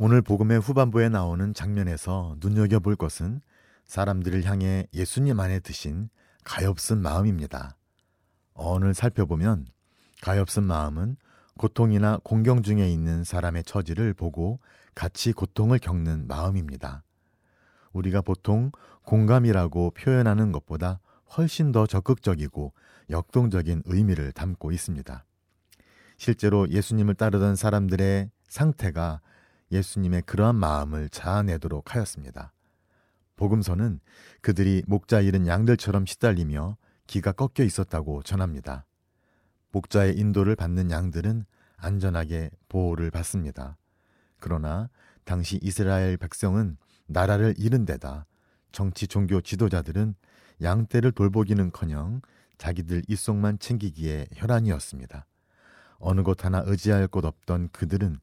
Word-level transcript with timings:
오늘 0.00 0.22
복음의 0.22 0.60
후반부에 0.60 1.08
나오는 1.08 1.52
장면에서 1.52 2.36
눈여겨볼 2.38 2.94
것은 2.94 3.40
사람들을 3.84 4.44
향해 4.44 4.86
예수님 4.94 5.40
안에 5.40 5.58
드신 5.58 6.08
가엾은 6.44 7.02
마음입니다. 7.02 7.76
언을 8.54 8.94
살펴보면 8.94 9.66
가엾은 10.22 10.64
마음은 10.64 11.16
고통이나 11.58 12.20
공경 12.22 12.62
중에 12.62 12.88
있는 12.88 13.24
사람의 13.24 13.64
처지를 13.64 14.14
보고 14.14 14.60
같이 14.94 15.32
고통을 15.32 15.80
겪는 15.80 16.28
마음입니다. 16.28 17.02
우리가 17.92 18.20
보통 18.20 18.70
공감이라고 19.02 19.90
표현하는 19.96 20.52
것보다 20.52 21.00
훨씬 21.36 21.72
더 21.72 21.88
적극적이고 21.88 22.72
역동적인 23.10 23.82
의미를 23.86 24.30
담고 24.30 24.70
있습니다. 24.70 25.24
실제로 26.18 26.70
예수님을 26.70 27.16
따르던 27.16 27.56
사람들의 27.56 28.30
상태가 28.46 29.20
예수님의 29.70 30.22
그러한 30.22 30.56
마음을 30.56 31.08
자아내도록 31.08 31.94
하였습니다. 31.94 32.52
복음서는 33.36 34.00
그들이 34.40 34.82
목자 34.86 35.20
잃은 35.20 35.46
양들처럼 35.46 36.06
시달리며 36.06 36.76
기가 37.06 37.32
꺾여 37.32 37.64
있었다고 37.64 38.22
전합니다. 38.22 38.84
목자의 39.70 40.18
인도를 40.18 40.56
받는 40.56 40.90
양들은 40.90 41.44
안전하게 41.76 42.50
보호를 42.68 43.10
받습니다. 43.10 43.76
그러나 44.40 44.88
당시 45.24 45.58
이스라엘 45.62 46.16
백성은 46.16 46.76
나라를 47.06 47.54
잃은 47.58 47.84
데다 47.84 48.26
정치 48.72 49.06
종교 49.06 49.40
지도자들은 49.40 50.14
양떼를 50.62 51.12
돌보기는커녕 51.12 52.20
자기들 52.58 53.02
입속만 53.08 53.58
챙기기에 53.58 54.26
혈안이었습니다. 54.34 55.26
어느 55.98 56.22
곳 56.22 56.44
하나 56.44 56.62
의지할 56.66 57.06
곳 57.08 57.24
없던 57.24 57.70
그들은 57.72 58.18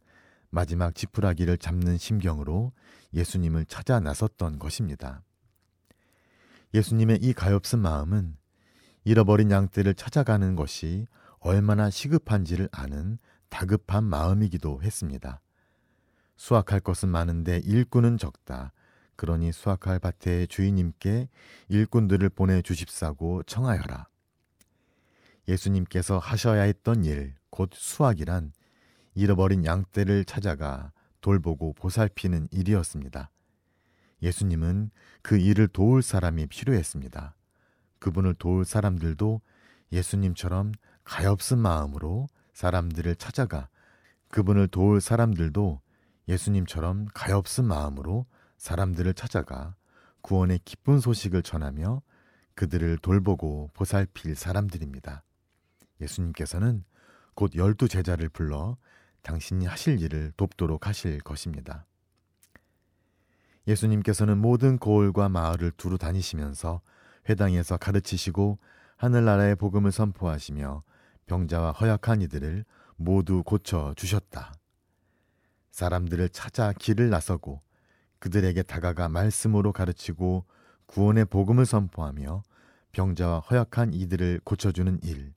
마지막 0.55 0.95
지푸라기를 0.95 1.57
잡는 1.57 1.97
심경으로 1.97 2.71
예수님을 3.13 3.65
찾아 3.65 3.99
나섰던 3.99 4.57
것입니다. 4.57 5.21
예수님의 6.73 7.19
이 7.21 7.33
가엾은 7.33 7.81
마음은 7.81 8.37
잃어버린 9.03 9.51
양떼를 9.51 9.95
찾아가는 9.95 10.55
것이 10.55 11.07
얼마나 11.39 11.89
시급한지를 11.89 12.69
아는 12.71 13.17
다급한 13.49 14.05
마음이기도 14.05 14.81
했습니다. 14.81 15.41
수확할 16.37 16.79
것은 16.79 17.09
많은데 17.09 17.57
일꾼은 17.65 18.17
적다. 18.17 18.71
그러니 19.17 19.51
수확할 19.51 19.99
밭의 19.99 20.47
주인님께 20.47 21.27
일꾼들을 21.67 22.29
보내 22.29 22.61
주십사고 22.61 23.43
청하여라. 23.43 24.07
예수님께서 25.49 26.17
하셔야 26.17 26.61
했던 26.61 27.03
일, 27.03 27.35
곧 27.49 27.71
수확이란 27.73 28.53
잃어버린 29.15 29.65
양떼를 29.65 30.25
찾아가 30.25 30.91
돌보고 31.21 31.73
보살피는 31.73 32.49
일이었습니다. 32.51 33.31
예수님은 34.21 34.91
그 35.21 35.37
일을 35.37 35.67
도울 35.67 36.01
사람이 36.01 36.47
필요했습니다. 36.47 37.35
그분을 37.99 38.35
도울 38.35 38.65
사람들도 38.65 39.41
예수님처럼 39.91 40.73
가엾은 41.05 41.59
마음으로 41.59 42.27
사람들을 42.53 43.15
찾아가 43.15 43.69
그분을 44.29 44.67
도울 44.67 45.01
사람들도 45.01 45.81
예수님처럼 46.27 47.07
가엾은 47.13 47.65
마음으로 47.67 48.25
사람들을 48.57 49.13
찾아가 49.13 49.75
구원의 50.21 50.59
기쁜 50.65 50.99
소식을 50.99 51.43
전하며 51.43 52.01
그들을 52.55 52.97
돌보고 52.97 53.69
보살필 53.73 54.35
사람들입니다. 54.35 55.23
예수님께서는 56.01 56.83
곧 57.35 57.53
열두 57.55 57.87
제자를 57.87 58.29
불러 58.29 58.77
당신이 59.25 59.65
하실 59.65 59.99
일을 60.01 60.31
돕도록 60.37 60.87
하실 60.87 61.19
것입니다. 61.19 61.85
예수님께서는 63.67 64.37
모든 64.37 64.77
고을과 64.77 65.29
마을을 65.29 65.71
두루 65.71 65.97
다니시면서 65.97 66.81
회당에서 67.27 67.77
가르치시고 67.77 68.59
하늘나라의 68.97 69.55
복음을 69.55 69.91
선포하시며 69.91 70.83
병자와 71.25 71.71
허약한 71.71 72.21
이들을 72.21 72.65
모두 72.97 73.43
고쳐 73.43 73.95
주셨다. 73.97 74.53
사람들을 75.71 76.29
찾아 76.29 76.71
길을 76.71 77.09
나서고 77.09 77.61
그들에게 78.19 78.61
다가가 78.61 79.09
말씀으로 79.09 79.73
가르치고 79.73 80.45
구원의 80.85 81.25
복음을 81.25 81.65
선포하며 81.65 82.43
병자와 82.91 83.39
허약한 83.39 83.93
이들을 83.93 84.41
고쳐주는 84.43 84.99
일. 85.01 85.33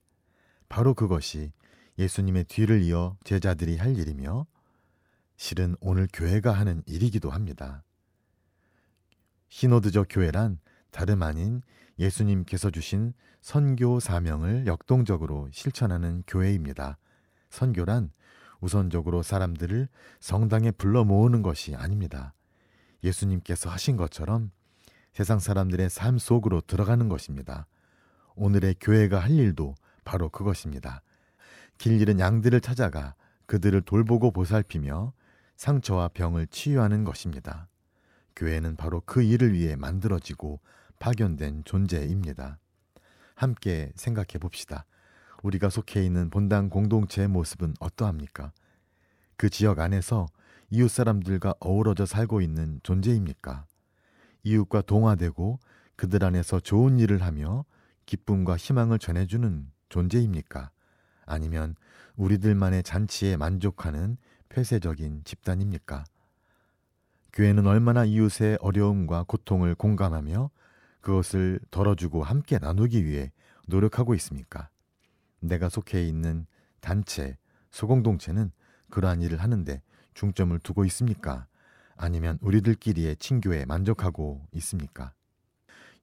바로 0.69 0.93
그것이 0.93 1.51
예수님의 1.99 2.45
뒤를 2.45 2.81
이어 2.81 3.17
제자들이 3.25 3.77
할 3.77 3.97
일이며 3.97 4.47
실은 5.35 5.75
오늘 5.81 6.07
교회가 6.11 6.53
하는 6.53 6.81
일이기도 6.85 7.29
합니다. 7.29 7.83
시노드적 9.49 10.07
교회란 10.09 10.59
다름 10.91 11.21
아닌 11.23 11.61
예수님께서 11.99 12.71
주신 12.71 13.13
선교 13.41 13.99
사명을 13.99 14.65
역동적으로 14.65 15.49
실천하는 15.51 16.23
교회입니다. 16.25 16.97
선교란 17.49 18.11
우선적으로 18.61 19.21
사람들을 19.21 19.89
성당에 20.21 20.71
불러 20.71 21.03
모으는 21.03 21.41
것이 21.41 21.75
아닙니다. 21.75 22.33
예수님께서 23.03 23.69
하신 23.69 23.97
것처럼 23.97 24.51
세상 25.11 25.39
사람들의 25.39 25.89
삶 25.89 26.17
속으로 26.17 26.61
들어가는 26.61 27.09
것입니다. 27.09 27.67
오늘의 28.35 28.75
교회가 28.79 29.19
할 29.19 29.31
일도 29.31 29.75
바로 30.05 30.29
그것입니다. 30.29 31.01
길 31.79 32.01
잃은 32.01 32.19
양들을 32.19 32.59
찾아가 32.59 33.15
그들을 33.45 33.81
돌보고 33.81 34.31
보살피며 34.31 35.13
상처와 35.55 36.09
병을 36.09 36.47
치유하는 36.47 37.05
것입니다. 37.05 37.69
교회는 38.35 38.75
바로 38.75 39.01
그 39.05 39.23
일을 39.23 39.53
위해 39.53 39.77
만들어지고 39.77 40.59
파견된 40.99 41.63
존재입니다. 41.63 42.59
함께 43.33 43.93
생각해 43.95 44.39
봅시다. 44.41 44.85
우리가 45.41 45.69
속해 45.69 46.05
있는 46.05 46.29
본당 46.29 46.69
공동체의 46.69 47.29
모습은 47.29 47.75
어떠합니까? 47.79 48.51
그 49.37 49.49
지역 49.49 49.79
안에서 49.79 50.27
이웃 50.69 50.89
사람들과 50.89 51.55
어우러져 51.61 52.05
살고 52.05 52.41
있는 52.41 52.81
존재입니까? 52.83 53.65
이웃과 54.43 54.81
동화되고 54.81 55.59
그들 55.95 56.25
안에서 56.25 56.59
좋은 56.59 56.99
일을 56.99 57.21
하며 57.21 57.63
기쁨과 58.05 58.57
희망을 58.57 58.99
전해주는 58.99 59.71
존재입니까? 59.87 60.71
아니면 61.29 61.75
우리들만의 62.17 62.83
잔치에 62.83 63.37
만족하는 63.37 64.17
폐쇄적인 64.49 65.23
집단입니까? 65.23 66.03
교회는 67.31 67.67
얼마나 67.67 68.03
이웃의 68.03 68.57
어려움과 68.61 69.23
고통을 69.27 69.75
공감하며 69.75 70.49
그것을 71.01 71.59
덜어주고 71.71 72.23
함께 72.23 72.57
나누기 72.57 73.05
위해 73.05 73.31
노력하고 73.67 74.15
있습니까? 74.15 74.69
내가 75.39 75.69
속해 75.69 76.03
있는 76.05 76.47
단체, 76.81 77.37
소공동체는 77.71 78.51
그러한 78.89 79.21
일을 79.21 79.37
하는데 79.37 79.81
중점을 80.15 80.57
두고 80.59 80.83
있습니까? 80.85 81.45
아니면 81.95 82.39
우리들끼리의 82.41 83.17
친교에 83.17 83.65
만족하고 83.65 84.47
있습니까? 84.53 85.13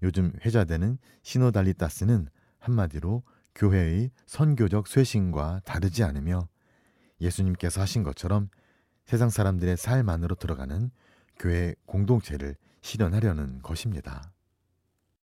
요즘 0.03 0.33
회자되는 0.45 0.99
시노달리타스는 1.23 2.29
한마디로 2.61 3.23
교회의 3.57 4.11
선교적 4.27 4.87
쇄신과 4.87 5.63
다르지 5.65 6.05
않으며 6.05 6.47
예수님께서 7.21 7.81
하신 7.81 8.03
것처럼 8.03 8.51
세상 9.07 9.31
사람들의 9.31 9.77
삶 9.77 10.09
안으로 10.09 10.35
들어가는 10.35 10.91
교회 11.39 11.75
공동체를 11.87 12.57
실현하려는 12.83 13.63
것입니다. 13.63 14.31